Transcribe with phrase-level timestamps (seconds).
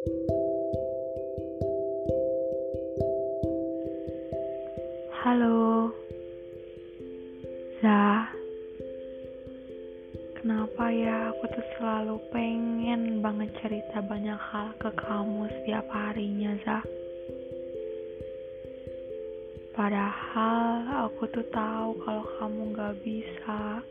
[0.00, 0.16] Halo,
[7.84, 8.32] Zah.
[10.40, 16.84] Kenapa ya aku tuh selalu pengen banget cerita banyak hal ke kamu setiap harinya, Zah.
[19.76, 23.84] Padahal aku tuh tahu kalau kamu gak bisa.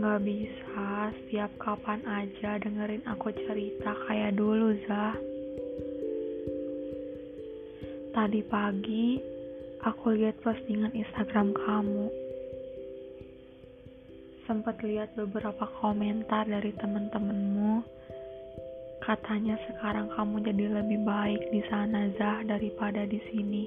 [0.00, 5.12] Gak bisa setiap kapan aja dengerin aku cerita kayak dulu, Zah.
[8.16, 9.20] Tadi pagi,
[9.84, 12.08] aku lihat postingan Instagram kamu.
[14.48, 17.84] Sempat lihat beberapa komentar dari temen-temenmu.
[19.04, 23.64] Katanya sekarang kamu jadi lebih baik di sana, Zah, daripada di sini.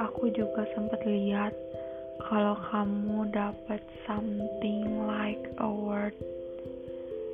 [0.00, 1.52] Aku juga sempat lihat
[2.26, 6.16] kalau kamu dapat something like award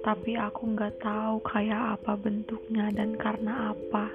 [0.04, 4.12] tapi aku nggak tahu kayak apa bentuknya dan karena apa.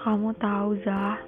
[0.00, 1.20] Kamu tahu Zah?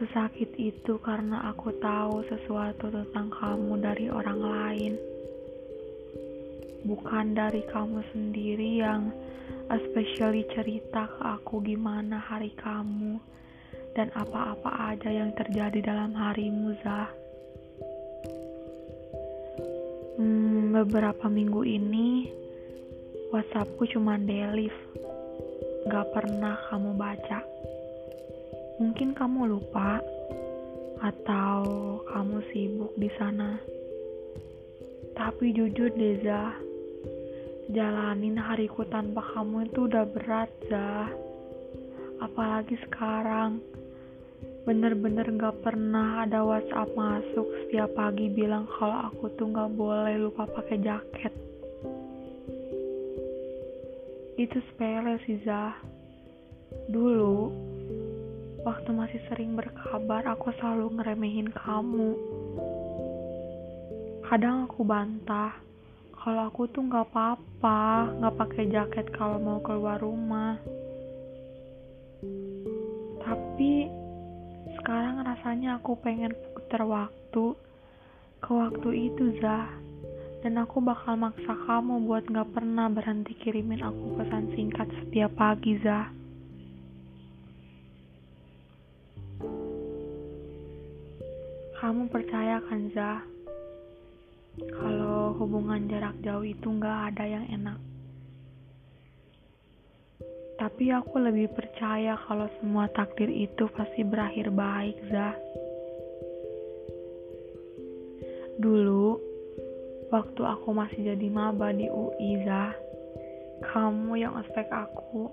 [0.00, 4.94] Sesakit itu karena aku tahu sesuatu tentang kamu dari orang lain.
[6.88, 9.12] Bukan dari kamu sendiri yang
[9.68, 13.20] especially cerita ke aku gimana hari kamu
[13.94, 17.08] dan apa-apa aja yang terjadi dalam harimu, Zah.
[20.18, 22.26] Hmm, beberapa minggu ini,
[23.30, 24.74] WhatsAppku cuma delete.
[25.86, 27.40] Gak pernah kamu baca.
[28.82, 30.02] Mungkin kamu lupa,
[30.98, 31.62] atau
[32.10, 33.60] kamu sibuk di sana.
[35.14, 36.58] Tapi jujur deh, Zah.
[37.70, 41.06] Jalanin hariku tanpa kamu itu udah berat, Zah.
[42.18, 43.73] Apalagi sekarang
[44.74, 50.50] bener-bener gak pernah ada WhatsApp masuk setiap pagi bilang kalau aku tuh gak boleh lupa
[50.50, 51.30] pakai jaket.
[54.34, 55.78] Itu sepele sih Zah.
[56.90, 57.54] Dulu,
[58.66, 62.18] waktu masih sering berkabar, aku selalu ngeremehin kamu.
[64.26, 65.54] Kadang aku bantah
[66.18, 70.58] kalau aku tuh gak apa-apa gak pakai jaket kalau mau keluar rumah.
[73.22, 74.02] Tapi
[74.84, 77.56] sekarang rasanya aku pengen putar waktu
[78.44, 79.64] ke waktu itu, Zah.
[80.44, 85.80] Dan aku bakal maksa kamu buat gak pernah berhenti kirimin aku pesan singkat setiap pagi,
[85.80, 86.12] Zah.
[91.80, 93.24] Kamu percaya kan, Zah?
[94.68, 97.80] Kalau hubungan jarak jauh itu gak ada yang enak.
[100.64, 105.36] Tapi aku lebih percaya kalau semua takdir itu pasti berakhir baik, Zah.
[108.56, 109.20] Dulu,
[110.08, 112.72] waktu aku masih jadi maba di UI, Zah,
[113.60, 115.28] kamu yang ospek aku,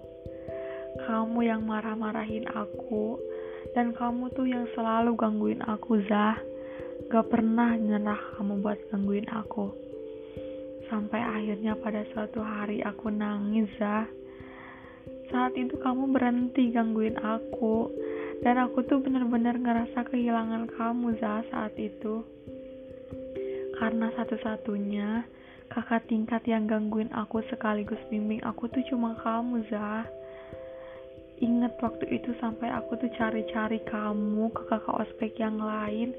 [1.08, 3.16] kamu yang marah-marahin aku,
[3.72, 6.36] dan kamu tuh yang selalu gangguin aku, Zah.
[7.08, 9.72] Gak pernah nyerah kamu buat gangguin aku.
[10.92, 14.20] Sampai akhirnya pada suatu hari aku nangis, Zah
[15.32, 17.90] saat itu kamu berhenti gangguin aku.
[18.42, 22.26] Dan aku tuh bener-bener ngerasa kehilangan kamu Zah saat itu.
[23.80, 25.26] Karena satu-satunya
[25.72, 30.04] kakak tingkat yang gangguin aku sekaligus bimbing aku tuh cuma kamu Zah
[31.42, 36.14] Ingat waktu itu sampai aku tuh cari-cari kamu ke kakak ospek yang lain.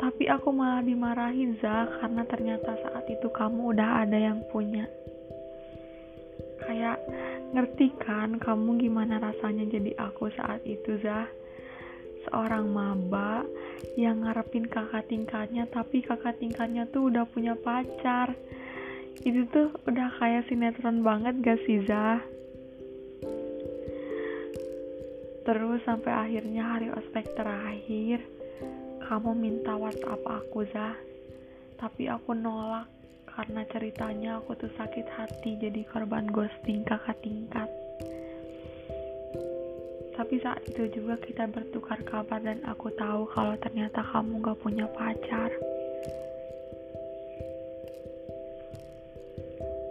[0.00, 4.88] Tapi aku malah dimarahin Zah karena ternyata saat itu kamu udah ada yang punya
[6.66, 6.98] kayak
[7.54, 11.30] ngerti kan kamu gimana rasanya jadi aku saat itu Zah?
[12.26, 13.46] Seorang maba
[13.94, 18.34] yang ngarepin kakak tingkatnya tapi kakak tingkatnya tuh udah punya pacar.
[19.22, 22.18] Itu tuh udah kayak sinetron banget gak sih Zah?
[25.46, 28.18] Terus sampai akhirnya hari ospek terakhir
[29.06, 30.98] kamu minta WhatsApp aku Zah.
[31.78, 32.95] Tapi aku nolak
[33.36, 37.68] karena ceritanya aku tuh sakit hati jadi korban ghosting kakak tingkat.
[40.16, 44.88] Tapi saat itu juga kita bertukar kabar dan aku tahu kalau ternyata kamu gak punya
[44.88, 45.52] pacar.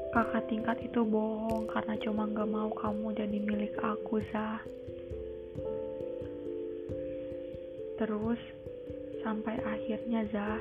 [0.09, 4.65] Kakak tingkat itu bohong karena cuma gak mau kamu jadi milik aku, Zah.
[8.01, 8.41] Terus,
[9.21, 10.57] sampai akhirnya Zah,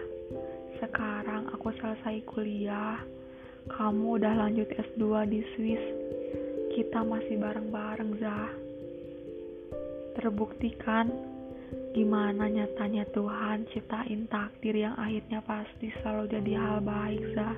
[0.83, 2.99] sekarang aku selesai kuliah,
[3.71, 5.85] kamu udah lanjut S2 di Swiss.
[6.75, 8.51] Kita masih bareng-bareng, Zah.
[10.19, 11.11] Terbukti kan
[11.95, 17.57] gimana nyatanya Tuhan ciptain takdir yang akhirnya pasti selalu jadi hal baik, Zah.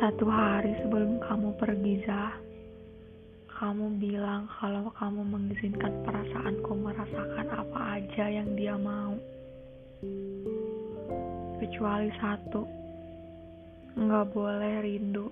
[0.00, 2.34] Satu hari sebelum kamu pergi, Zah,
[3.60, 9.12] kamu bilang kalau kamu mengizinkan perasaanku merasakan apa aja yang dia mau.
[11.60, 12.64] Kecuali satu,
[14.00, 15.28] nggak boleh rindu.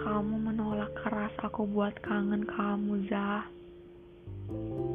[0.00, 3.44] Kamu menolak keras aku buat kangen kamu, Zah.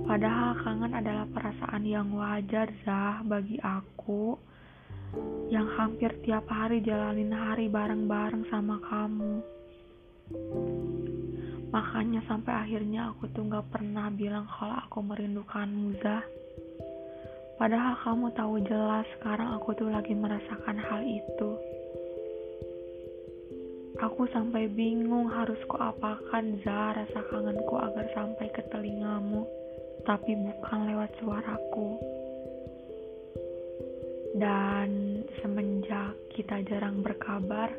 [0.10, 4.42] Padahal kangen adalah perasaan yang wajar, Zah, bagi aku
[5.54, 9.46] yang hampir tiap hari jalanin hari bareng-bareng sama kamu.
[11.74, 16.22] Makanya sampai akhirnya aku tuh gak pernah bilang kalau aku merindukanmu, Zah.
[17.58, 21.52] Padahal kamu tahu jelas sekarang aku tuh lagi merasakan hal itu.
[24.06, 29.42] Aku sampai bingung harus kuapakan Zah rasa kangenku agar sampai ke telingamu,
[30.06, 31.90] tapi bukan lewat suaraku.
[34.38, 37.70] Dan semenjak kita jarang berkabar,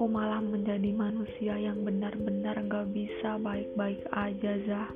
[0.00, 4.88] aku malah menjadi manusia yang benar-benar gak bisa baik-baik aja, Zah.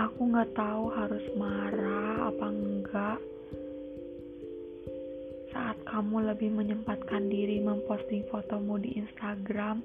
[0.00, 3.20] Aku gak tahu harus marah apa enggak
[5.52, 9.84] saat kamu lebih menyempatkan diri memposting fotomu di Instagram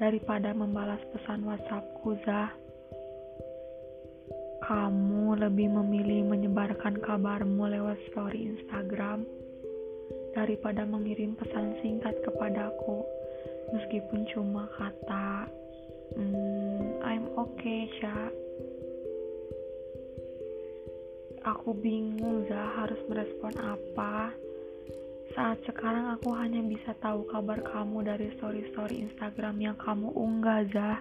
[0.00, 2.48] daripada membalas pesan WhatsAppku, Zah
[4.64, 9.43] kamu lebih memilih menyebarkan kabarmu lewat story Instagram
[10.34, 13.06] daripada mengirim pesan singkat kepadaku.
[13.72, 15.48] Meskipun cuma kata
[16.18, 18.28] hmm, I'm okay Sya
[21.44, 24.32] aku bingung Zah harus merespon apa.
[25.34, 31.00] Saat sekarang aku hanya bisa tahu kabar kamu dari story-story Instagram yang kamu unggah Zah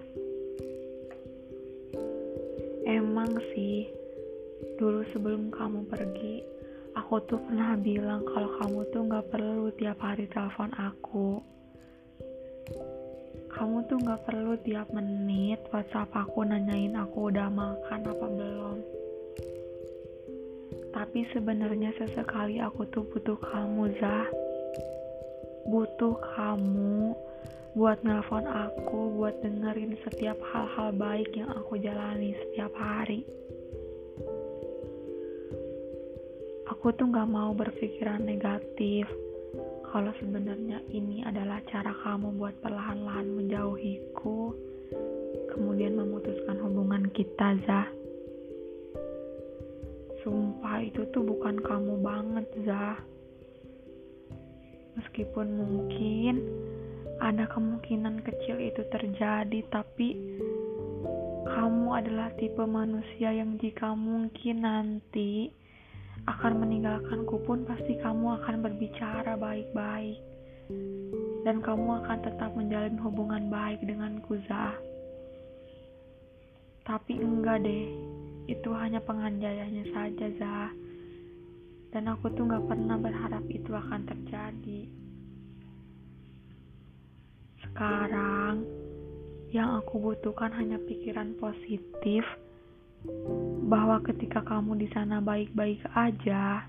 [2.84, 3.88] Emang sih,
[4.76, 6.44] dulu sebelum kamu pergi,
[7.14, 11.46] aku tuh pernah bilang kalau kamu tuh gak perlu tiap hari telepon aku.
[13.54, 18.78] Kamu tuh gak perlu tiap menit WhatsApp aku nanyain aku udah makan apa belum.
[20.90, 24.26] Tapi sebenarnya sesekali aku tuh butuh kamu, Zah.
[25.70, 27.14] Butuh kamu
[27.78, 33.22] buat nelpon aku, buat dengerin setiap hal-hal baik yang aku jalani setiap hari.
[36.84, 39.08] Aku tuh gak mau berpikiran negatif
[39.88, 44.52] kalau sebenarnya ini adalah cara kamu buat perlahan-lahan menjauhiku,
[45.56, 47.88] kemudian memutuskan hubungan kita, Zah.
[50.28, 53.00] Sumpah itu tuh bukan kamu banget, Zah.
[55.00, 56.44] Meskipun mungkin
[57.24, 60.36] ada kemungkinan kecil itu terjadi, tapi
[61.48, 65.63] kamu adalah tipe manusia yang jika mungkin nanti
[66.24, 70.20] akan meninggalkanku pun pasti kamu akan berbicara baik-baik
[71.44, 74.72] dan kamu akan tetap menjalin hubungan baik dengan Kuza.
[76.84, 77.88] Tapi enggak deh,
[78.48, 80.72] itu hanya penganjayanya saja, Zah.
[81.96, 84.82] Dan aku tuh gak pernah berharap itu akan terjadi.
[87.64, 88.68] Sekarang,
[89.54, 92.26] yang aku butuhkan hanya pikiran positif
[93.68, 96.68] bahwa ketika kamu di sana baik-baik aja,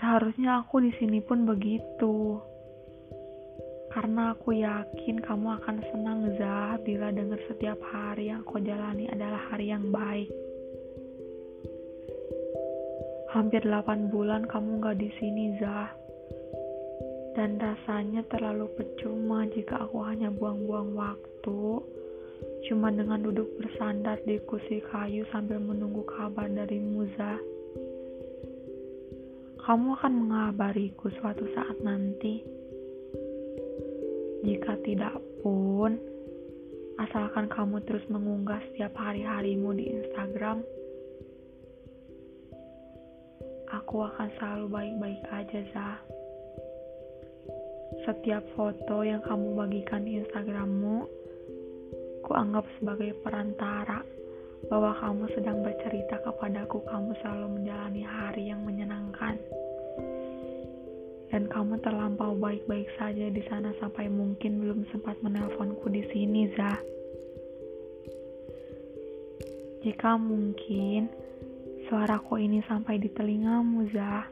[0.00, 2.40] seharusnya aku di sini pun begitu.
[3.88, 9.40] Karena aku yakin kamu akan senang Zah bila dengar setiap hari yang kau jalani adalah
[9.48, 10.28] hari yang baik.
[13.32, 15.88] Hampir 8 bulan kamu gak di sini Zah
[17.38, 21.60] dan rasanya terlalu percuma jika aku hanya buang-buang waktu
[22.68, 27.40] cuma dengan duduk bersandar di kursi kayu sambil menunggu kabar dari Muza.
[29.64, 32.44] Kamu akan mengabariku suatu saat nanti.
[34.44, 35.96] Jika tidak pun,
[37.00, 40.60] asalkan kamu terus mengunggah setiap hari-harimu di Instagram,
[43.72, 45.98] aku akan selalu baik-baik aja, Zah.
[48.04, 51.17] Setiap foto yang kamu bagikan di Instagrammu,
[52.28, 54.04] ku anggap sebagai perantara
[54.68, 59.40] bahwa kamu sedang bercerita kepadaku kamu selalu menjalani hari yang menyenangkan.
[61.32, 66.80] Dan kamu terlampau baik-baik saja di sana sampai mungkin belum sempat menelponku di sini, Zah.
[69.88, 71.08] Jika mungkin
[71.88, 74.28] suaraku ini sampai di telingamu, Zah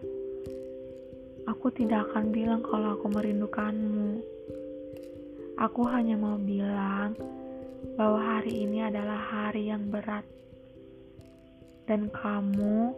[1.46, 4.18] Aku tidak akan bilang kalau aku merindukanmu.
[5.62, 7.14] Aku hanya mau bilang
[7.94, 10.26] bahwa hari ini adalah hari yang berat.
[11.86, 12.90] Dan kamu,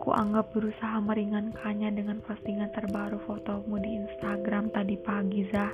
[0.00, 5.72] ku anggap berusaha meringankannya dengan postingan terbaru fotomu di Instagram tadi pagi, Zah.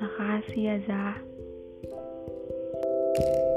[0.00, 1.16] Makasih ya, Zah.
[3.10, 3.49] thank you